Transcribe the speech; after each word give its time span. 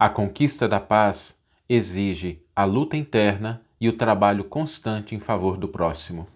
A 0.00 0.08
conquista 0.08 0.66
da 0.66 0.80
paz 0.80 1.38
exige 1.68 2.40
a 2.56 2.64
luta 2.64 2.96
interna 2.96 3.60
e 3.78 3.86
o 3.86 3.92
trabalho 3.92 4.44
constante 4.44 5.14
em 5.14 5.20
favor 5.20 5.58
do 5.58 5.68
próximo. 5.68 6.26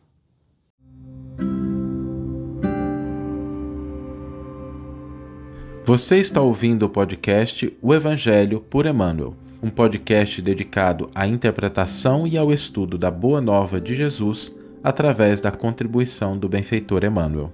Você 5.83 6.19
está 6.19 6.42
ouvindo 6.42 6.83
o 6.83 6.91
podcast 6.91 7.75
O 7.81 7.95
Evangelho 7.95 8.61
por 8.61 8.85
Emmanuel, 8.85 9.34
um 9.62 9.70
podcast 9.70 10.42
dedicado 10.42 11.10
à 11.14 11.26
interpretação 11.26 12.26
e 12.26 12.36
ao 12.36 12.52
estudo 12.52 12.98
da 12.98 13.10
Boa 13.10 13.40
Nova 13.40 13.80
de 13.80 13.94
Jesus 13.94 14.60
através 14.82 15.40
da 15.40 15.50
contribuição 15.50 16.36
do 16.36 16.50
benfeitor 16.50 17.02
Emmanuel. 17.02 17.50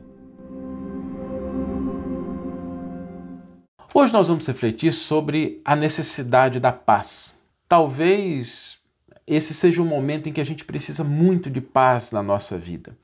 Hoje 4.01 4.15
nós 4.15 4.29
vamos 4.29 4.47
refletir 4.47 4.95
sobre 4.95 5.61
a 5.63 5.77
necessidade 5.77 6.59
da 6.59 6.73
paz. 6.73 7.35
Talvez 7.69 8.79
esse 9.27 9.53
seja 9.53 9.83
um 9.83 9.85
momento 9.85 10.27
em 10.27 10.33
que 10.33 10.41
a 10.41 10.45
gente 10.45 10.65
precisa 10.65 11.05
muito 11.05 11.51
de 11.51 11.61
paz 11.61 12.11
na 12.11 12.23
nossa 12.23 12.57
vida. 12.57 12.97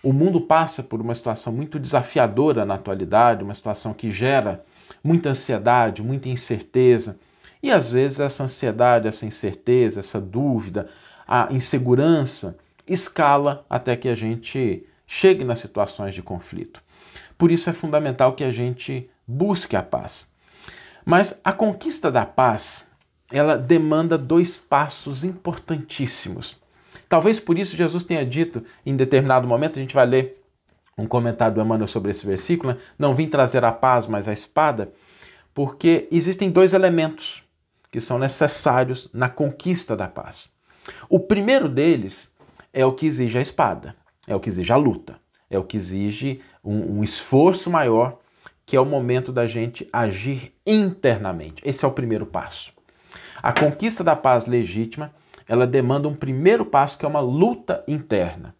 O 0.00 0.12
mundo 0.12 0.40
passa 0.40 0.80
por 0.80 1.00
uma 1.00 1.12
situação 1.12 1.52
muito 1.52 1.76
desafiadora 1.76 2.64
na 2.64 2.74
atualidade, 2.74 3.42
uma 3.42 3.52
situação 3.52 3.92
que 3.92 4.12
gera 4.12 4.64
muita 5.02 5.30
ansiedade, 5.30 6.04
muita 6.04 6.28
incerteza. 6.28 7.18
E 7.60 7.72
às 7.72 7.90
vezes 7.90 8.20
essa 8.20 8.44
ansiedade, 8.44 9.08
essa 9.08 9.26
incerteza, 9.26 9.98
essa 9.98 10.20
dúvida, 10.20 10.88
a 11.26 11.48
insegurança 11.50 12.56
escala 12.86 13.66
até 13.68 13.96
que 13.96 14.08
a 14.08 14.14
gente 14.14 14.86
chegue 15.04 15.42
nas 15.42 15.58
situações 15.58 16.14
de 16.14 16.22
conflito. 16.22 16.80
Por 17.36 17.50
isso 17.50 17.68
é 17.68 17.72
fundamental 17.72 18.34
que 18.34 18.44
a 18.44 18.52
gente 18.52 19.10
busque 19.28 19.76
a 19.76 19.82
paz. 19.82 20.26
Mas 21.04 21.40
a 21.42 21.52
conquista 21.52 22.10
da 22.10 22.26
paz, 22.26 22.84
ela 23.30 23.56
demanda 23.56 24.18
dois 24.18 24.58
passos 24.58 25.24
importantíssimos. 25.24 26.56
Talvez 27.08 27.40
por 27.40 27.58
isso 27.58 27.76
Jesus 27.76 28.04
tenha 28.04 28.24
dito 28.24 28.64
em 28.84 28.94
determinado 28.94 29.46
momento, 29.46 29.78
a 29.78 29.82
gente 29.82 29.94
vai 29.94 30.06
ler 30.06 30.42
um 30.96 31.06
comentário 31.06 31.54
do 31.54 31.60
Emmanuel 31.60 31.86
sobre 31.86 32.10
esse 32.10 32.26
versículo, 32.26 32.72
né? 32.72 32.78
não 32.98 33.14
vim 33.14 33.28
trazer 33.28 33.64
a 33.64 33.72
paz, 33.72 34.06
mas 34.06 34.26
a 34.26 34.32
espada, 34.32 34.92
porque 35.54 36.08
existem 36.10 36.50
dois 36.50 36.72
elementos 36.72 37.42
que 37.90 38.00
são 38.00 38.18
necessários 38.18 39.08
na 39.12 39.28
conquista 39.28 39.96
da 39.96 40.08
paz. 40.08 40.50
O 41.08 41.20
primeiro 41.20 41.68
deles 41.68 42.28
é 42.72 42.84
o 42.84 42.92
que 42.92 43.06
exige 43.06 43.38
a 43.38 43.40
espada, 43.40 43.94
é 44.26 44.34
o 44.34 44.40
que 44.40 44.48
exige 44.48 44.72
a 44.72 44.76
luta, 44.76 45.18
é 45.48 45.58
o 45.58 45.64
que 45.64 45.76
exige 45.76 46.42
um, 46.62 46.98
um 46.98 47.04
esforço 47.04 47.70
maior 47.70 48.18
que 48.68 48.76
é 48.76 48.80
o 48.80 48.84
momento 48.84 49.32
da 49.32 49.46
gente 49.46 49.88
agir 49.90 50.52
internamente. 50.66 51.62
Esse 51.64 51.86
é 51.86 51.88
o 51.88 51.92
primeiro 51.92 52.26
passo. 52.26 52.70
A 53.42 53.50
conquista 53.50 54.04
da 54.04 54.14
paz 54.14 54.44
legítima, 54.44 55.10
ela 55.48 55.66
demanda 55.66 56.06
um 56.06 56.14
primeiro 56.14 56.66
passo 56.66 56.98
que 56.98 57.06
é 57.06 57.08
uma 57.08 57.18
luta 57.18 57.82
interna. 57.88 58.54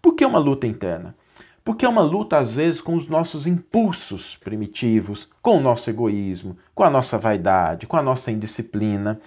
Por 0.00 0.14
que 0.14 0.24
uma 0.24 0.38
luta 0.38 0.66
interna? 0.66 1.14
Porque 1.62 1.84
é 1.84 1.88
uma 1.88 2.00
luta, 2.00 2.38
às 2.38 2.50
vezes, 2.50 2.80
com 2.80 2.96
os 2.96 3.06
nossos 3.08 3.46
impulsos 3.46 4.36
primitivos, 4.36 5.28
com 5.42 5.58
o 5.58 5.60
nosso 5.60 5.90
egoísmo, 5.90 6.56
com 6.74 6.82
a 6.82 6.88
nossa 6.88 7.18
vaidade, 7.18 7.86
com 7.86 7.98
a 7.98 8.02
nossa 8.02 8.32
indisciplina. 8.32 9.20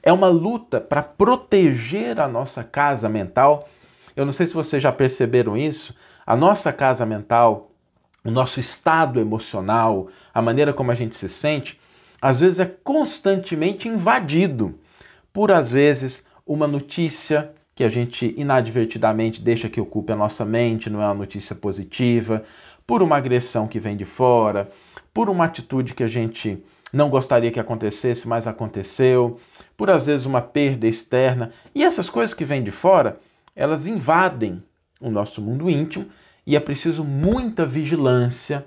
É 0.00 0.12
uma 0.12 0.28
luta 0.28 0.80
para 0.80 1.02
proteger 1.02 2.20
a 2.20 2.28
nossa 2.28 2.62
casa 2.62 3.08
mental. 3.08 3.68
Eu 4.14 4.24
não 4.24 4.32
sei 4.32 4.46
se 4.46 4.54
vocês 4.54 4.80
já 4.80 4.92
perceberam 4.92 5.56
isso. 5.56 5.92
A 6.24 6.36
nossa 6.36 6.72
casa 6.72 7.04
mental, 7.04 7.71
o 8.24 8.30
nosso 8.30 8.60
estado 8.60 9.20
emocional, 9.20 10.08
a 10.32 10.40
maneira 10.40 10.72
como 10.72 10.90
a 10.90 10.94
gente 10.94 11.16
se 11.16 11.28
sente, 11.28 11.80
às 12.20 12.40
vezes 12.40 12.60
é 12.60 12.66
constantemente 12.66 13.88
invadido 13.88 14.78
por, 15.32 15.50
às 15.50 15.72
vezes, 15.72 16.24
uma 16.46 16.68
notícia 16.68 17.52
que 17.74 17.82
a 17.82 17.88
gente 17.88 18.34
inadvertidamente 18.36 19.40
deixa 19.40 19.68
que 19.68 19.80
ocupe 19.80 20.12
a 20.12 20.16
nossa 20.16 20.44
mente, 20.44 20.90
não 20.90 21.02
é 21.02 21.06
uma 21.06 21.14
notícia 21.14 21.56
positiva, 21.56 22.44
por 22.86 23.02
uma 23.02 23.16
agressão 23.16 23.66
que 23.66 23.80
vem 23.80 23.96
de 23.96 24.04
fora, 24.04 24.70
por 25.12 25.28
uma 25.28 25.46
atitude 25.46 25.94
que 25.94 26.02
a 26.02 26.08
gente 26.08 26.62
não 26.92 27.08
gostaria 27.08 27.50
que 27.50 27.58
acontecesse, 27.58 28.28
mas 28.28 28.46
aconteceu, 28.46 29.38
por 29.76 29.88
às 29.88 30.06
vezes 30.06 30.26
uma 30.26 30.42
perda 30.42 30.86
externa. 30.86 31.50
E 31.74 31.82
essas 31.82 32.10
coisas 32.10 32.34
que 32.34 32.44
vêm 32.44 32.62
de 32.62 32.70
fora, 32.70 33.18
elas 33.56 33.86
invadem 33.86 34.62
o 35.00 35.10
nosso 35.10 35.40
mundo 35.40 35.70
íntimo 35.70 36.06
e 36.46 36.56
é 36.56 36.60
preciso 36.60 37.04
muita 37.04 37.64
vigilância, 37.64 38.66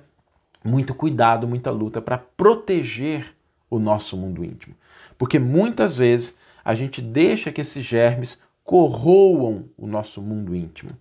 muito 0.63 0.93
cuidado, 0.93 1.47
muita 1.47 1.71
luta 1.71 2.01
para 2.01 2.17
proteger 2.17 3.35
o 3.69 3.77
nosso 3.79 4.15
mundo 4.17 4.43
íntimo. 4.43 4.75
Porque 5.17 5.39
muitas 5.39 5.97
vezes 5.97 6.37
a 6.63 6.73
gente 6.73 7.01
deixa 7.01 7.51
que 7.51 7.61
esses 7.61 7.85
germes 7.85 8.39
corroam 8.63 9.65
o 9.77 9.85
nosso 9.85 10.21
mundo 10.21 10.55
íntimo, 10.55 10.91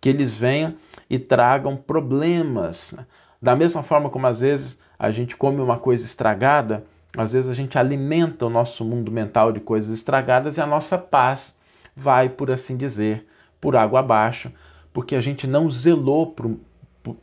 que 0.00 0.08
eles 0.08 0.36
venham 0.36 0.74
e 1.08 1.18
tragam 1.18 1.76
problemas. 1.76 2.96
Da 3.40 3.54
mesma 3.54 3.82
forma 3.82 4.10
como 4.10 4.26
às 4.26 4.40
vezes 4.40 4.78
a 4.98 5.10
gente 5.10 5.36
come 5.36 5.60
uma 5.60 5.78
coisa 5.78 6.04
estragada, 6.04 6.84
às 7.16 7.32
vezes 7.32 7.48
a 7.48 7.54
gente 7.54 7.78
alimenta 7.78 8.46
o 8.46 8.50
nosso 8.50 8.84
mundo 8.84 9.12
mental 9.12 9.52
de 9.52 9.60
coisas 9.60 9.92
estragadas 9.92 10.56
e 10.56 10.60
a 10.60 10.66
nossa 10.66 10.98
paz 10.98 11.54
vai, 11.94 12.28
por 12.28 12.50
assim 12.50 12.76
dizer, 12.76 13.26
por 13.60 13.76
água 13.76 14.00
abaixo, 14.00 14.50
porque 14.94 15.16
a 15.16 15.20
gente 15.20 15.44
não 15.46 15.68
zelou 15.68 16.28
por, 16.28 16.56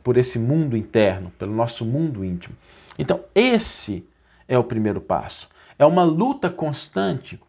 por 0.04 0.18
esse 0.18 0.38
mundo 0.38 0.76
interno, 0.76 1.32
pelo 1.38 1.56
nosso 1.56 1.86
mundo 1.86 2.22
íntimo. 2.22 2.54
Então, 2.98 3.24
esse 3.34 4.06
é 4.46 4.58
o 4.58 4.62
primeiro 4.62 5.00
passo. 5.00 5.48
É 5.78 5.86
uma 5.86 6.04
luta 6.04 6.50
constante 6.50 7.40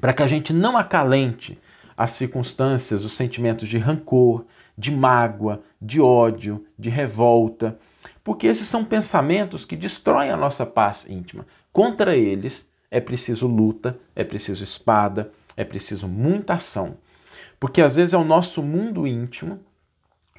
para 0.00 0.12
que 0.12 0.22
a 0.22 0.26
gente 0.26 0.52
não 0.52 0.76
acalente 0.76 1.56
as 1.96 2.10
circunstâncias, 2.10 3.04
os 3.04 3.12
sentimentos 3.12 3.68
de 3.68 3.78
rancor, 3.78 4.44
de 4.76 4.90
mágoa, 4.90 5.62
de 5.80 6.00
ódio, 6.00 6.66
de 6.76 6.90
revolta, 6.90 7.78
porque 8.24 8.48
esses 8.48 8.66
são 8.66 8.84
pensamentos 8.84 9.64
que 9.64 9.76
destroem 9.76 10.30
a 10.30 10.36
nossa 10.36 10.66
paz 10.66 11.06
íntima. 11.08 11.46
Contra 11.72 12.16
eles 12.16 12.68
é 12.90 13.00
preciso 13.00 13.46
luta, 13.46 13.96
é 14.16 14.24
preciso 14.24 14.64
espada, 14.64 15.30
é 15.56 15.64
preciso 15.64 16.08
muita 16.08 16.54
ação. 16.54 16.96
Porque 17.62 17.80
às 17.80 17.94
vezes 17.94 18.12
é 18.12 18.18
o 18.18 18.24
nosso 18.24 18.60
mundo 18.60 19.06
íntimo 19.06 19.60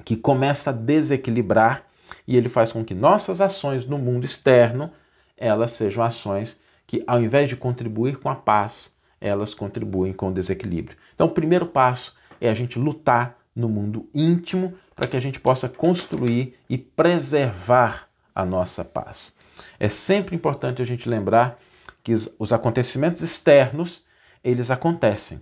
que 0.04 0.14
começa 0.14 0.68
a 0.68 0.72
desequilibrar 0.74 1.86
e 2.28 2.36
ele 2.36 2.50
faz 2.50 2.70
com 2.70 2.84
que 2.84 2.92
nossas 2.92 3.40
ações 3.40 3.86
no 3.86 3.96
mundo 3.96 4.26
externo, 4.26 4.92
elas 5.34 5.72
sejam 5.72 6.04
ações 6.04 6.60
que 6.86 7.02
ao 7.06 7.22
invés 7.22 7.48
de 7.48 7.56
contribuir 7.56 8.18
com 8.18 8.28
a 8.28 8.34
paz, 8.34 8.94
elas 9.22 9.54
contribuem 9.54 10.12
com 10.12 10.28
o 10.28 10.34
desequilíbrio. 10.34 10.98
Então, 11.14 11.26
o 11.26 11.30
primeiro 11.30 11.64
passo 11.64 12.14
é 12.38 12.50
a 12.50 12.52
gente 12.52 12.78
lutar 12.78 13.38
no 13.56 13.70
mundo 13.70 14.06
íntimo 14.12 14.74
para 14.94 15.08
que 15.08 15.16
a 15.16 15.20
gente 15.20 15.40
possa 15.40 15.66
construir 15.66 16.58
e 16.68 16.76
preservar 16.76 18.06
a 18.34 18.44
nossa 18.44 18.84
paz. 18.84 19.34
É 19.80 19.88
sempre 19.88 20.36
importante 20.36 20.82
a 20.82 20.84
gente 20.84 21.08
lembrar 21.08 21.58
que 22.02 22.12
os 22.12 22.52
acontecimentos 22.52 23.22
externos, 23.22 24.04
eles 24.44 24.70
acontecem, 24.70 25.40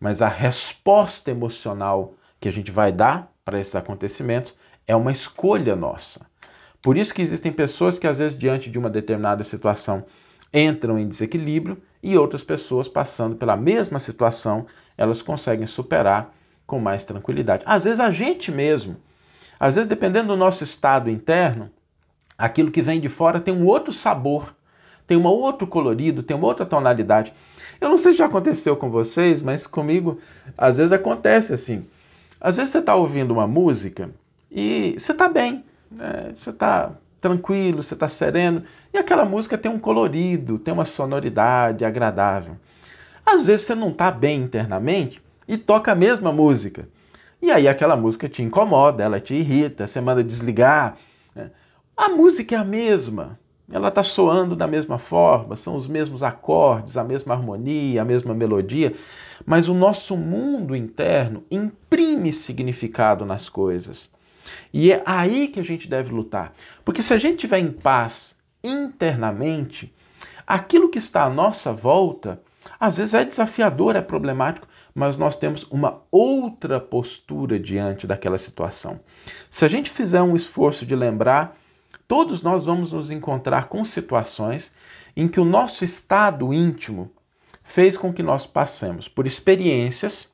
mas 0.00 0.22
a 0.22 0.28
resposta 0.28 1.30
emocional 1.30 2.14
que 2.40 2.48
a 2.48 2.52
gente 2.52 2.70
vai 2.70 2.92
dar 2.92 3.32
para 3.44 3.60
esses 3.60 3.74
acontecimentos 3.74 4.56
é 4.86 4.94
uma 4.94 5.12
escolha 5.12 5.74
nossa. 5.74 6.26
Por 6.80 6.96
isso 6.96 7.12
que 7.12 7.22
existem 7.22 7.52
pessoas 7.52 7.98
que 7.98 8.06
às 8.06 8.18
vezes 8.18 8.38
diante 8.38 8.70
de 8.70 8.78
uma 8.78 8.88
determinada 8.88 9.42
situação 9.42 10.04
entram 10.52 10.98
em 10.98 11.08
desequilíbrio 11.08 11.80
e 12.02 12.16
outras 12.16 12.44
pessoas 12.44 12.88
passando 12.88 13.36
pela 13.36 13.56
mesma 13.56 13.98
situação, 13.98 14.66
elas 14.96 15.20
conseguem 15.20 15.66
superar 15.66 16.32
com 16.66 16.78
mais 16.78 17.04
tranquilidade. 17.04 17.64
Às 17.66 17.84
vezes 17.84 18.00
a 18.00 18.10
gente 18.10 18.52
mesmo, 18.52 18.96
às 19.58 19.74
vezes 19.74 19.88
dependendo 19.88 20.28
do 20.28 20.36
nosso 20.36 20.62
estado 20.62 21.10
interno, 21.10 21.70
aquilo 22.36 22.70
que 22.70 22.82
vem 22.82 23.00
de 23.00 23.08
fora 23.08 23.40
tem 23.40 23.54
um 23.54 23.66
outro 23.66 23.92
sabor, 23.92 24.54
tem 25.06 25.16
um 25.16 25.24
outro 25.24 25.66
colorido, 25.66 26.22
tem 26.22 26.36
uma 26.36 26.46
outra 26.46 26.66
tonalidade. 26.66 27.32
Eu 27.80 27.88
não 27.88 27.96
sei 27.96 28.12
se 28.12 28.18
já 28.18 28.26
aconteceu 28.26 28.76
com 28.76 28.90
vocês, 28.90 29.40
mas 29.40 29.66
comigo 29.66 30.18
às 30.56 30.76
vezes 30.76 30.92
acontece 30.92 31.52
assim. 31.52 31.86
Às 32.40 32.56
vezes 32.56 32.70
você 32.70 32.78
está 32.78 32.94
ouvindo 32.94 33.32
uma 33.32 33.46
música 33.46 34.10
e 34.50 34.94
você 34.98 35.12
está 35.12 35.28
bem, 35.28 35.64
né? 35.90 36.34
você 36.38 36.50
está 36.50 36.92
tranquilo, 37.20 37.82
você 37.82 37.94
está 37.94 38.08
sereno, 38.08 38.62
e 38.92 38.98
aquela 38.98 39.24
música 39.24 39.58
tem 39.58 39.70
um 39.70 39.78
colorido, 39.78 40.58
tem 40.58 40.72
uma 40.72 40.84
sonoridade 40.84 41.84
agradável. 41.84 42.56
Às 43.26 43.46
vezes 43.46 43.66
você 43.66 43.74
não 43.74 43.90
está 43.90 44.10
bem 44.10 44.42
internamente 44.42 45.20
e 45.46 45.56
toca 45.56 45.92
a 45.92 45.94
mesma 45.94 46.32
música. 46.32 46.88
E 47.40 47.50
aí 47.50 47.68
aquela 47.68 47.96
música 47.96 48.28
te 48.28 48.42
incomoda, 48.42 49.02
ela 49.02 49.20
te 49.20 49.34
irrita, 49.34 49.86
você 49.86 50.00
manda 50.00 50.24
desligar. 50.24 50.96
Né? 51.34 51.50
A 51.96 52.08
música 52.08 52.54
é 52.54 52.58
a 52.58 52.64
mesma, 52.64 53.38
ela 53.70 53.88
está 53.88 54.02
soando 54.02 54.56
da 54.56 54.66
mesma 54.66 54.98
forma, 54.98 55.56
são 55.56 55.76
os 55.76 55.86
mesmos 55.86 56.22
acordes, 56.22 56.96
a 56.96 57.04
mesma 57.04 57.34
harmonia, 57.34 58.02
a 58.02 58.04
mesma 58.04 58.34
melodia, 58.34 58.94
mas 59.44 59.68
o 59.68 59.74
nosso 59.74 60.16
mundo 60.16 60.74
interno 60.74 61.44
imprime 61.50 62.32
significado 62.32 63.26
nas 63.26 63.48
coisas. 63.48 64.10
E 64.72 64.92
é 64.92 65.02
aí 65.04 65.48
que 65.48 65.60
a 65.60 65.64
gente 65.64 65.88
deve 65.88 66.12
lutar. 66.12 66.52
Porque 66.84 67.02
se 67.02 67.12
a 67.12 67.18
gente 67.18 67.34
estiver 67.34 67.58
em 67.58 67.70
paz 67.70 68.36
internamente, 68.64 69.94
Aquilo 70.48 70.88
que 70.88 70.96
está 70.96 71.24
à 71.24 71.28
nossa 71.28 71.74
volta, 71.74 72.40
às 72.80 72.96
vezes 72.96 73.12
é 73.12 73.22
desafiador, 73.22 73.94
é 73.96 74.00
problemático, 74.00 74.66
mas 74.94 75.18
nós 75.18 75.36
temos 75.36 75.64
uma 75.64 76.00
outra 76.10 76.80
postura 76.80 77.60
diante 77.60 78.06
daquela 78.06 78.38
situação. 78.38 78.98
Se 79.50 79.66
a 79.66 79.68
gente 79.68 79.90
fizer 79.90 80.22
um 80.22 80.34
esforço 80.34 80.86
de 80.86 80.96
lembrar, 80.96 81.54
todos 82.06 82.42
nós 82.42 82.66
vamos 82.66 82.92
nos 82.92 83.10
encontrar 83.10 83.68
com 83.68 83.84
situações 83.84 84.72
em 85.16 85.26
que 85.28 85.40
o 85.40 85.44
nosso 85.44 85.84
estado 85.84 86.52
íntimo 86.52 87.10
fez 87.62 87.96
com 87.96 88.12
que 88.12 88.22
nós 88.22 88.46
passemos 88.46 89.08
por 89.08 89.26
experiências 89.26 90.28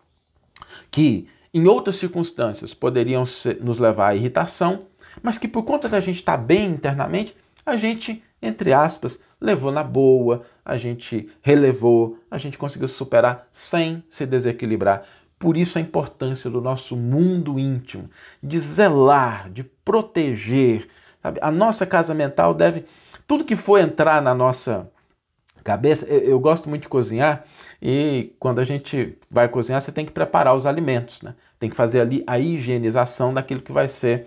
que, 0.91 1.29
em 1.53 1.67
outras 1.67 1.97
circunstâncias, 1.97 2.75
poderiam 2.75 3.27
ser, 3.27 3.62
nos 3.62 3.79
levar 3.79 4.09
à 4.09 4.15
irritação, 4.15 4.87
mas 5.23 5.39
que, 5.39 5.49
por 5.49 5.65
conta 5.65 5.89
da 5.89 6.01
gente 6.01 6.21
estar 6.21 6.37
bem 6.37 6.71
internamente, 6.71 7.35
a 7.65 7.77
gente, 7.77 8.23
entre 8.41 8.73
aspas, 8.73 9.19
levou 9.41 9.73
na 9.73 9.83
boa, 9.83 10.45
a 10.65 10.79
gente 10.79 11.29
relevou, 11.43 12.19
a 12.31 12.39
gente 12.39 12.56
conseguiu 12.56 12.89
superar 12.89 13.49
sem 13.53 14.03
se 14.09 14.25
desequilibrar. 14.25 15.05
Por 15.39 15.56
isso 15.56 15.77
a 15.77 15.81
importância 15.81 16.49
do 16.49 16.61
nosso 16.61 16.97
mundo 16.97 17.59
íntimo, 17.59 18.09
de 18.43 18.59
zelar, 18.59 19.51
de 19.51 19.65
proteger. 19.65 20.89
Sabe? 21.25 21.41
A 21.41 21.50
nossa 21.50 21.87
casa 21.87 22.12
mental 22.12 22.53
deve. 22.53 22.85
Tudo 23.26 23.44
que 23.44 23.56
for 23.56 23.79
entrar 23.79 24.21
na 24.21 24.35
nossa 24.35 24.91
cabeça. 25.65 26.05
Eu, 26.05 26.19
eu, 26.21 26.38
gosto 26.38 26.69
muito 26.69 26.82
de 26.82 26.88
cozinhar 26.91 27.47
e 27.81 28.35
quando 28.38 28.59
a 28.59 28.65
gente 28.65 29.17
vai 29.31 29.49
cozinhar, 29.49 29.81
você 29.81 29.91
tem 29.91 30.05
que 30.05 30.12
preparar 30.12 30.55
os 30.55 30.67
alimentos, 30.67 31.23
né? 31.23 31.35
Tem 31.59 31.71
que 31.71 31.76
fazer 31.76 32.00
ali 32.00 32.23
a 32.26 32.38
higienização 32.38 33.32
daquilo 33.32 33.62
que 33.62 33.73
vai 33.73 33.88
ser 33.88 34.26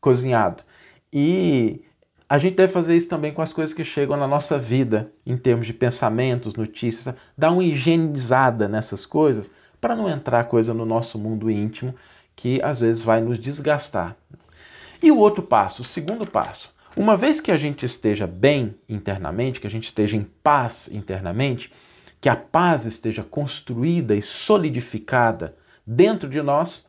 cozinhado. 0.00 0.64
E 1.12 1.84
a 2.28 2.38
gente 2.38 2.56
deve 2.56 2.72
fazer 2.72 2.96
isso 2.96 3.08
também 3.08 3.32
com 3.32 3.40
as 3.40 3.52
coisas 3.52 3.72
que 3.72 3.84
chegam 3.84 4.16
na 4.16 4.26
nossa 4.26 4.58
vida, 4.58 5.12
em 5.24 5.36
termos 5.36 5.64
de 5.64 5.72
pensamentos, 5.72 6.54
notícias, 6.54 7.14
dar 7.38 7.52
uma 7.52 7.62
higienizada 7.62 8.66
nessas 8.66 9.06
coisas 9.06 9.48
para 9.80 9.94
não 9.94 10.08
entrar 10.08 10.42
coisa 10.44 10.74
no 10.74 10.84
nosso 10.84 11.20
mundo 11.20 11.48
íntimo 11.48 11.94
que 12.34 12.60
às 12.62 12.80
vezes 12.80 13.04
vai 13.04 13.20
nos 13.20 13.38
desgastar. 13.38 14.16
E 15.02 15.10
o 15.10 15.18
outro 15.18 15.42
passo, 15.42 15.82
o 15.82 15.84
segundo 15.84 16.24
passo, 16.26 16.72
uma 16.96 17.16
vez 17.16 17.40
que 17.40 17.50
a 17.50 17.56
gente 17.56 17.84
esteja 17.84 18.26
bem 18.26 18.76
internamente, 18.88 19.60
que 19.60 19.66
a 19.66 19.70
gente 19.70 19.84
esteja 19.84 20.16
em 20.16 20.22
paz 20.22 20.88
internamente, 20.92 21.72
que 22.20 22.28
a 22.28 22.36
paz 22.36 22.86
esteja 22.86 23.24
construída 23.24 24.14
e 24.14 24.22
solidificada 24.22 25.56
dentro 25.84 26.28
de 26.28 26.40
nós, 26.40 26.86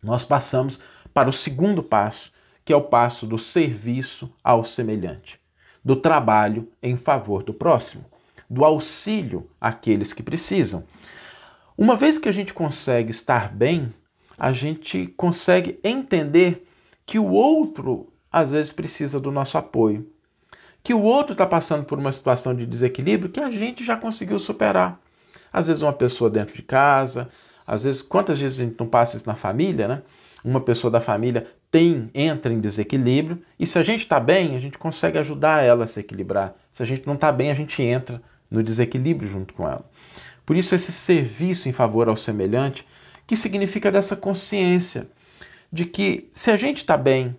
nós 0.00 0.24
passamos 0.24 0.78
para 1.12 1.28
o 1.28 1.32
segundo 1.32 1.82
passo, 1.82 2.30
que 2.64 2.72
é 2.72 2.76
o 2.76 2.82
passo 2.82 3.26
do 3.26 3.36
serviço 3.36 4.32
ao 4.44 4.62
semelhante, 4.62 5.40
do 5.84 5.96
trabalho 5.96 6.70
em 6.80 6.96
favor 6.96 7.42
do 7.42 7.52
próximo, 7.52 8.04
do 8.48 8.64
auxílio 8.64 9.50
àqueles 9.60 10.12
que 10.12 10.22
precisam. 10.22 10.84
Uma 11.76 11.96
vez 11.96 12.16
que 12.16 12.28
a 12.28 12.32
gente 12.32 12.54
consegue 12.54 13.10
estar 13.10 13.52
bem, 13.52 13.92
a 14.38 14.52
gente 14.52 15.08
consegue 15.16 15.80
entender 15.82 16.69
que 17.10 17.18
o 17.18 17.26
outro 17.26 18.06
às 18.30 18.52
vezes 18.52 18.70
precisa 18.70 19.18
do 19.18 19.32
nosso 19.32 19.58
apoio, 19.58 20.08
que 20.80 20.94
o 20.94 21.02
outro 21.02 21.32
está 21.32 21.44
passando 21.44 21.84
por 21.84 21.98
uma 21.98 22.12
situação 22.12 22.54
de 22.54 22.64
desequilíbrio 22.64 23.32
que 23.32 23.40
a 23.40 23.50
gente 23.50 23.84
já 23.84 23.96
conseguiu 23.96 24.38
superar. 24.38 24.96
Às 25.52 25.66
vezes 25.66 25.82
uma 25.82 25.92
pessoa 25.92 26.30
dentro 26.30 26.54
de 26.54 26.62
casa, 26.62 27.28
às 27.66 27.82
vezes 27.82 28.00
quantas 28.00 28.38
vezes 28.38 28.60
a 28.60 28.64
gente 28.64 28.76
não 28.78 28.86
passa 28.86 29.16
isso 29.16 29.26
na 29.26 29.34
família, 29.34 29.88
né? 29.88 30.02
Uma 30.44 30.60
pessoa 30.60 30.88
da 30.88 31.00
família 31.00 31.48
tem 31.68 32.08
entra 32.14 32.52
em 32.52 32.60
desequilíbrio 32.60 33.42
e 33.58 33.66
se 33.66 33.76
a 33.76 33.82
gente 33.82 34.04
está 34.04 34.20
bem, 34.20 34.54
a 34.54 34.60
gente 34.60 34.78
consegue 34.78 35.18
ajudar 35.18 35.64
ela 35.64 35.82
a 35.82 35.88
se 35.88 35.98
equilibrar. 35.98 36.54
Se 36.72 36.80
a 36.80 36.86
gente 36.86 37.04
não 37.08 37.14
está 37.14 37.32
bem, 37.32 37.50
a 37.50 37.54
gente 37.54 37.82
entra 37.82 38.22
no 38.48 38.62
desequilíbrio 38.62 39.28
junto 39.28 39.52
com 39.52 39.66
ela. 39.66 39.84
Por 40.46 40.56
isso 40.56 40.76
esse 40.76 40.92
serviço 40.92 41.68
em 41.68 41.72
favor 41.72 42.08
ao 42.08 42.16
semelhante, 42.16 42.86
que 43.26 43.34
significa 43.36 43.90
dessa 43.90 44.14
consciência 44.14 45.08
de 45.72 45.84
que 45.84 46.30
se 46.32 46.50
a 46.50 46.56
gente 46.56 46.78
está 46.78 46.96
bem, 46.96 47.36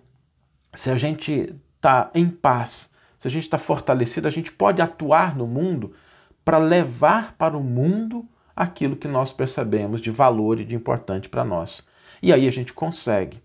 se 0.74 0.90
a 0.90 0.96
gente 0.96 1.54
está 1.76 2.10
em 2.14 2.28
paz, 2.28 2.90
se 3.18 3.28
a 3.28 3.30
gente 3.30 3.44
está 3.44 3.58
fortalecido, 3.58 4.26
a 4.26 4.30
gente 4.30 4.50
pode 4.50 4.80
atuar 4.80 5.36
no 5.36 5.46
mundo 5.46 5.94
para 6.44 6.58
levar 6.58 7.34
para 7.36 7.56
o 7.56 7.62
mundo 7.62 8.26
aquilo 8.54 8.96
que 8.96 9.08
nós 9.08 9.32
percebemos 9.32 10.00
de 10.00 10.10
valor 10.10 10.60
e 10.60 10.64
de 10.64 10.74
importante 10.74 11.28
para 11.28 11.44
nós. 11.44 11.86
E 12.22 12.32
aí 12.32 12.46
a 12.46 12.52
gente 12.52 12.72
consegue 12.72 13.42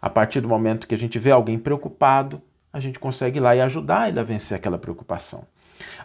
a 0.00 0.10
partir 0.10 0.40
do 0.40 0.48
momento 0.48 0.86
que 0.86 0.94
a 0.94 0.98
gente 0.98 1.18
vê 1.18 1.30
alguém 1.32 1.58
preocupado, 1.58 2.40
a 2.72 2.78
gente 2.78 2.98
consegue 2.98 3.38
ir 3.38 3.40
lá 3.40 3.56
e 3.56 3.60
ajudar 3.60 4.08
ele 4.08 4.20
a 4.20 4.22
vencer 4.22 4.56
aquela 4.56 4.78
preocupação. 4.78 5.44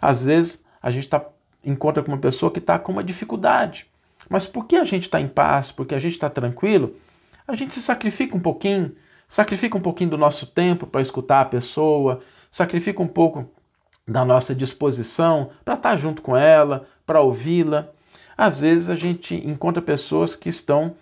Às 0.00 0.24
vezes, 0.24 0.64
a 0.82 0.90
gente 0.90 1.08
tá, 1.08 1.24
encontra 1.64 2.02
com 2.02 2.10
uma 2.10 2.18
pessoa 2.18 2.50
que 2.50 2.58
está 2.58 2.78
com 2.78 2.90
uma 2.90 3.04
dificuldade. 3.04 3.86
Mas 4.28 4.44
porque 4.46 4.76
a 4.76 4.84
gente 4.84 5.04
está 5.04 5.20
em 5.20 5.28
paz, 5.28 5.70
porque 5.70 5.94
a 5.94 6.00
gente 6.00 6.14
está 6.14 6.28
tranquilo, 6.28 6.96
a 7.52 7.56
gente 7.56 7.74
se 7.74 7.82
sacrifica 7.82 8.34
um 8.34 8.40
pouquinho, 8.40 8.96
sacrifica 9.28 9.76
um 9.76 9.80
pouquinho 9.80 10.10
do 10.10 10.18
nosso 10.18 10.46
tempo 10.46 10.86
para 10.86 11.02
escutar 11.02 11.42
a 11.42 11.44
pessoa, 11.44 12.20
sacrifica 12.50 13.02
um 13.02 13.06
pouco 13.06 13.46
da 14.08 14.24
nossa 14.24 14.54
disposição 14.54 15.50
para 15.64 15.74
estar 15.74 15.90
tá 15.90 15.96
junto 15.96 16.22
com 16.22 16.34
ela, 16.34 16.86
para 17.04 17.20
ouvi-la. 17.20 17.90
Às 18.36 18.58
vezes 18.58 18.88
a 18.88 18.96
gente 18.96 19.34
encontra 19.46 19.82
pessoas 19.82 20.34
que 20.34 20.48
estão 20.48 20.96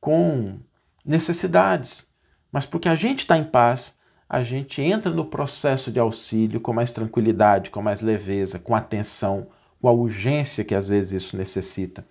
com 0.00 0.60
necessidades, 1.04 2.06
mas 2.52 2.64
porque 2.64 2.88
a 2.88 2.94
gente 2.94 3.20
está 3.20 3.36
em 3.36 3.44
paz, 3.44 3.98
a 4.28 4.44
gente 4.44 4.80
entra 4.80 5.10
no 5.10 5.24
processo 5.24 5.90
de 5.90 5.98
auxílio 5.98 6.60
com 6.60 6.72
mais 6.72 6.92
tranquilidade, 6.92 7.70
com 7.70 7.82
mais 7.82 8.00
leveza, 8.00 8.60
com 8.60 8.76
atenção, 8.76 9.48
com 9.80 9.88
a 9.88 9.92
urgência 9.92 10.64
que 10.64 10.74
às 10.74 10.86
vezes 10.86 11.24
isso 11.24 11.36
necessita. 11.36 12.06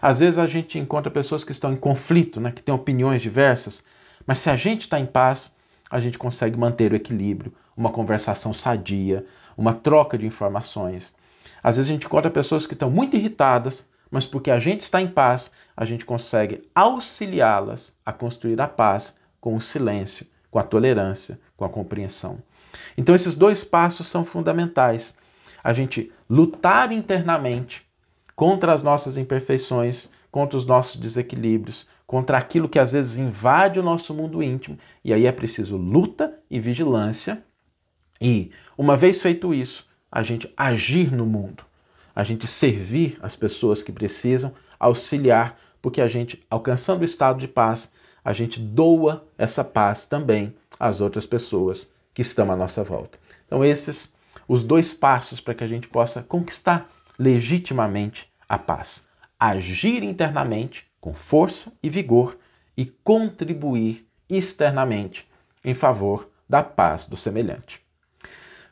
Às 0.00 0.20
vezes 0.20 0.38
a 0.38 0.46
gente 0.46 0.78
encontra 0.78 1.10
pessoas 1.10 1.44
que 1.44 1.52
estão 1.52 1.72
em 1.72 1.76
conflito, 1.76 2.40
né, 2.40 2.50
que 2.50 2.62
têm 2.62 2.74
opiniões 2.74 3.22
diversas, 3.22 3.84
mas 4.26 4.38
se 4.38 4.50
a 4.50 4.56
gente 4.56 4.82
está 4.82 4.98
em 4.98 5.06
paz, 5.06 5.54
a 5.90 6.00
gente 6.00 6.18
consegue 6.18 6.58
manter 6.58 6.92
o 6.92 6.96
equilíbrio, 6.96 7.52
uma 7.76 7.90
conversação 7.90 8.52
sadia, 8.52 9.24
uma 9.56 9.74
troca 9.74 10.16
de 10.16 10.26
informações. 10.26 11.12
Às 11.62 11.76
vezes 11.76 11.90
a 11.90 11.94
gente 11.94 12.06
encontra 12.06 12.30
pessoas 12.30 12.66
que 12.66 12.74
estão 12.74 12.90
muito 12.90 13.16
irritadas, 13.16 13.88
mas 14.10 14.26
porque 14.26 14.50
a 14.50 14.58
gente 14.58 14.80
está 14.80 15.00
em 15.00 15.08
paz, 15.08 15.50
a 15.76 15.84
gente 15.84 16.04
consegue 16.04 16.68
auxiliá-las 16.74 17.94
a 18.04 18.12
construir 18.12 18.60
a 18.60 18.68
paz 18.68 19.16
com 19.40 19.56
o 19.56 19.60
silêncio, 19.60 20.26
com 20.50 20.58
a 20.58 20.62
tolerância, 20.62 21.40
com 21.56 21.64
a 21.64 21.68
compreensão. 21.68 22.38
Então, 22.96 23.14
esses 23.14 23.34
dois 23.34 23.64
passos 23.64 24.06
são 24.06 24.24
fundamentais. 24.24 25.14
A 25.62 25.72
gente 25.72 26.12
lutar 26.28 26.92
internamente 26.92 27.86
contra 28.34 28.72
as 28.72 28.82
nossas 28.82 29.16
imperfeições, 29.16 30.10
contra 30.30 30.56
os 30.56 30.64
nossos 30.64 30.96
desequilíbrios, 30.96 31.86
contra 32.06 32.38
aquilo 32.38 32.68
que 32.68 32.78
às 32.78 32.92
vezes 32.92 33.16
invade 33.16 33.78
o 33.78 33.82
nosso 33.82 34.12
mundo 34.14 34.42
íntimo. 34.42 34.78
E 35.04 35.12
aí 35.12 35.26
é 35.26 35.32
preciso 35.32 35.76
luta 35.76 36.38
e 36.50 36.60
vigilância. 36.60 37.42
E, 38.20 38.50
uma 38.76 38.96
vez 38.96 39.20
feito 39.20 39.52
isso, 39.52 39.86
a 40.10 40.22
gente 40.22 40.52
agir 40.56 41.12
no 41.12 41.26
mundo, 41.26 41.64
a 42.14 42.22
gente 42.22 42.46
servir 42.46 43.18
as 43.22 43.34
pessoas 43.34 43.82
que 43.82 43.92
precisam, 43.92 44.52
auxiliar, 44.78 45.58
porque 45.80 46.00
a 46.00 46.08
gente, 46.08 46.42
alcançando 46.50 47.02
o 47.02 47.04
estado 47.04 47.38
de 47.38 47.48
paz, 47.48 47.90
a 48.24 48.32
gente 48.32 48.60
doa 48.60 49.26
essa 49.36 49.64
paz 49.64 50.04
também 50.04 50.54
às 50.78 51.00
outras 51.00 51.26
pessoas 51.26 51.92
que 52.14 52.22
estão 52.22 52.50
à 52.52 52.56
nossa 52.56 52.84
volta. 52.84 53.18
Então, 53.46 53.64
esses 53.64 54.12
os 54.48 54.62
dois 54.62 54.92
passos 54.92 55.40
para 55.40 55.54
que 55.54 55.64
a 55.64 55.68
gente 55.68 55.88
possa 55.88 56.22
conquistar 56.22 56.90
legitimamente 57.18 58.30
a 58.52 58.58
paz. 58.58 59.08
Agir 59.40 60.02
internamente 60.02 60.86
com 61.00 61.14
força 61.14 61.72
e 61.82 61.88
vigor 61.88 62.36
e 62.76 62.84
contribuir 62.84 64.06
externamente 64.28 65.26
em 65.64 65.74
favor 65.74 66.30
da 66.46 66.62
paz 66.62 67.06
do 67.06 67.16
semelhante. 67.16 67.80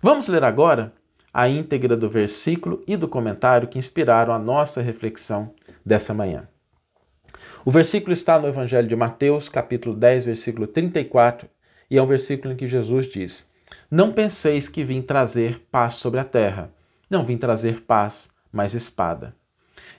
Vamos 0.03 0.29
ler 0.29 0.45
agora 0.45 0.93
a 1.33 1.49
íntegra 1.49 1.97
do 1.97 2.11
versículo 2.11 2.85
e 2.87 2.95
do 2.95 3.09
comentário 3.09 3.69
que 3.69 3.79
inspiraram 3.79 4.35
a 4.35 4.39
nossa 4.39 4.83
reflexão 4.83 5.55
dessa 5.85 6.13
manhã. 6.13 6.47
O 7.65 7.71
versículo 7.71 8.13
está 8.13 8.39
no 8.39 8.49
Evangelho 8.49 8.87
de 8.87 8.97
Mateus, 8.97 9.49
capítulo 9.49 9.97
10, 9.97 10.27
versículo 10.27 10.67
34, 10.67 11.49
e 11.91 11.97
é 11.97 12.03
um 12.03 12.07
versículo 12.07 12.53
em 12.53 12.57
que 12.57 12.69
Jesus 12.69 13.07
diz: 13.07 13.49
Não 13.91 14.13
penseis 14.13 14.69
que 14.69 14.85
vim 14.85 15.01
trazer 15.01 15.59
paz 15.71 15.95
sobre 15.95 16.21
a 16.21 16.25
terra. 16.25 16.71
Não 17.09 17.25
vim 17.25 17.39
trazer 17.39 17.81
paz, 17.81 18.31
mas 18.53 18.75
espada. 18.75 19.40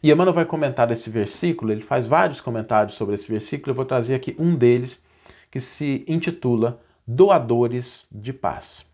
E 0.01 0.11
Emmanuel 0.11 0.33
vai 0.33 0.45
comentar 0.45 0.89
esse 0.91 1.09
versículo, 1.09 1.71
ele 1.71 1.81
faz 1.81 2.07
vários 2.07 2.41
comentários 2.41 2.95
sobre 2.95 3.15
esse 3.15 3.31
versículo, 3.31 3.71
eu 3.71 3.75
vou 3.75 3.85
trazer 3.85 4.15
aqui 4.15 4.35
um 4.38 4.55
deles, 4.55 5.01
que 5.50 5.59
se 5.59 6.03
intitula 6.07 6.79
Doadores 7.05 8.07
de 8.11 8.31
Paz. 8.31 8.85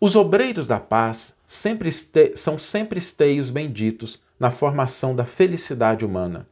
Os 0.00 0.16
obreiros 0.16 0.66
da 0.66 0.80
paz 0.80 1.36
sempre 1.46 1.90
são 2.34 2.58
sempre 2.58 2.98
esteios 2.98 3.50
benditos 3.50 4.22
na 4.38 4.50
formação 4.50 5.14
da 5.14 5.24
felicidade 5.24 6.04
humana 6.04 6.46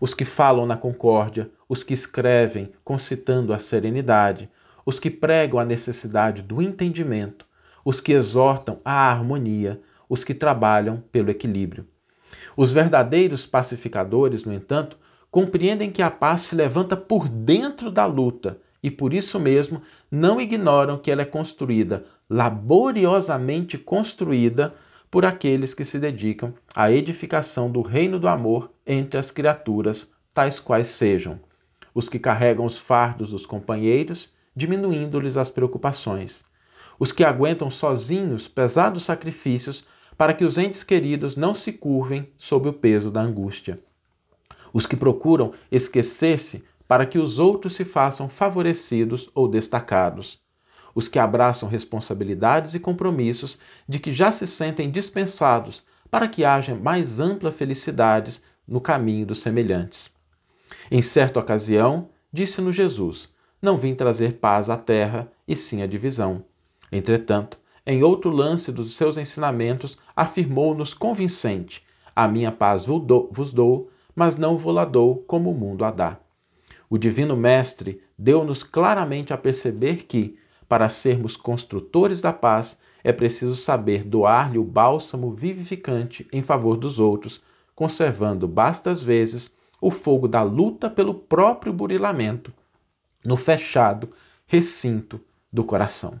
os 0.00 0.14
que 0.14 0.24
falam 0.24 0.66
na 0.66 0.76
concórdia, 0.76 1.50
os 1.68 1.82
que 1.82 1.94
escrevem 1.94 2.72
concitando 2.84 3.52
a 3.52 3.58
serenidade, 3.58 4.48
os 4.84 4.98
que 4.98 5.10
pregam 5.10 5.58
a 5.58 5.64
necessidade 5.64 6.42
do 6.42 6.62
entendimento, 6.62 7.46
os 7.84 8.00
que 8.00 8.12
exortam 8.12 8.80
a 8.84 9.10
harmonia, 9.10 9.80
os 10.08 10.22
que 10.22 10.34
trabalham 10.34 11.02
pelo 11.10 11.30
equilíbrio. 11.30 11.86
Os 12.56 12.72
verdadeiros 12.72 13.46
pacificadores, 13.46 14.44
no 14.44 14.52
entanto, 14.52 14.96
compreendem 15.30 15.90
que 15.90 16.02
a 16.02 16.10
paz 16.10 16.42
se 16.42 16.54
levanta 16.54 16.96
por 16.96 17.28
dentro 17.28 17.90
da 17.90 18.06
luta 18.06 18.58
e 18.82 18.90
por 18.90 19.12
isso 19.12 19.38
mesmo 19.40 19.82
não 20.10 20.40
ignoram 20.40 20.98
que 20.98 21.10
ela 21.10 21.22
é 21.22 21.26
construída, 21.26 22.04
laboriosamente 22.28 23.76
construída, 23.76 24.74
por 25.10 25.24
aqueles 25.24 25.72
que 25.72 25.84
se 25.84 25.98
dedicam 25.98 26.52
à 26.74 26.90
edificação 26.90 27.70
do 27.70 27.80
reino 27.80 28.18
do 28.18 28.28
amor 28.28 28.70
entre 28.86 29.18
as 29.18 29.30
criaturas, 29.30 30.12
tais 30.34 30.60
quais 30.60 30.88
sejam 30.88 31.40
os 31.94 32.10
que 32.10 32.18
carregam 32.18 32.66
os 32.66 32.78
fardos 32.78 33.30
dos 33.30 33.46
companheiros, 33.46 34.34
diminuindo-lhes 34.54 35.38
as 35.38 35.48
preocupações, 35.48 36.44
os 36.98 37.10
que 37.10 37.24
aguentam 37.24 37.70
sozinhos 37.70 38.46
pesados 38.46 39.04
sacrifícios 39.04 39.86
para 40.16 40.32
que 40.32 40.44
os 40.44 40.56
entes 40.56 40.82
queridos 40.82 41.36
não 41.36 41.54
se 41.54 41.72
curvem 41.72 42.28
sob 42.38 42.68
o 42.68 42.72
peso 42.72 43.10
da 43.10 43.20
angústia, 43.20 43.78
os 44.72 44.86
que 44.86 44.96
procuram 44.96 45.52
esquecer-se 45.70 46.64
para 46.88 47.06
que 47.06 47.18
os 47.18 47.38
outros 47.38 47.74
se 47.74 47.84
façam 47.84 48.28
favorecidos 48.28 49.28
ou 49.34 49.48
destacados, 49.48 50.40
os 50.94 51.08
que 51.08 51.18
abraçam 51.18 51.68
responsabilidades 51.68 52.74
e 52.74 52.80
compromissos 52.80 53.58
de 53.88 53.98
que 53.98 54.12
já 54.12 54.32
se 54.32 54.46
sentem 54.46 54.90
dispensados 54.90 55.84
para 56.10 56.28
que 56.28 56.44
haja 56.44 56.74
mais 56.74 57.20
ampla 57.20 57.52
felicidade 57.52 58.40
no 58.66 58.80
caminho 58.80 59.26
dos 59.26 59.40
semelhantes. 59.40 60.10
Em 60.90 61.02
certa 61.02 61.40
ocasião, 61.40 62.08
disse-nos 62.32 62.74
Jesus: 62.74 63.28
Não 63.60 63.76
vim 63.76 63.94
trazer 63.94 64.34
paz 64.34 64.70
à 64.70 64.76
terra, 64.76 65.30
e 65.46 65.54
sim 65.54 65.82
a 65.82 65.86
divisão. 65.86 66.44
Entretanto, 66.90 67.58
em 67.86 68.02
outro 68.02 68.30
lance 68.30 68.72
dos 68.72 68.94
seus 68.94 69.16
ensinamentos, 69.16 69.96
afirmou-nos 70.14 70.92
convincente: 70.92 71.84
A 72.14 72.26
minha 72.26 72.50
paz 72.50 72.86
vos 72.86 73.52
dou, 73.52 73.90
mas 74.14 74.36
não 74.36 74.58
vou-la 74.58 74.84
dou 74.84 75.18
como 75.26 75.50
o 75.50 75.54
mundo 75.54 75.84
a 75.84 75.90
dá. 75.90 76.18
O 76.90 76.98
Divino 76.98 77.36
Mestre 77.36 78.02
deu-nos 78.18 78.62
claramente 78.62 79.32
a 79.32 79.38
perceber 79.38 80.04
que, 80.04 80.38
para 80.68 80.88
sermos 80.88 81.36
construtores 81.36 82.20
da 82.20 82.32
paz, 82.32 82.80
é 83.04 83.12
preciso 83.12 83.54
saber 83.54 84.02
doar-lhe 84.02 84.58
o 84.58 84.64
bálsamo 84.64 85.30
vivificante 85.30 86.26
em 86.32 86.42
favor 86.42 86.76
dos 86.76 86.98
outros, 86.98 87.40
conservando 87.74 88.48
bastas 88.48 89.00
vezes 89.00 89.56
o 89.80 89.90
fogo 89.90 90.26
da 90.26 90.42
luta 90.42 90.90
pelo 90.90 91.14
próprio 91.14 91.72
burilamento 91.72 92.52
no 93.24 93.36
fechado 93.36 94.10
recinto 94.46 95.20
do 95.52 95.62
coração. 95.62 96.20